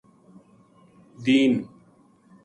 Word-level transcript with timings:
دین 1.25 1.53